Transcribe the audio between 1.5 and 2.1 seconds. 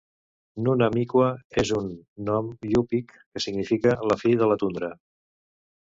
és un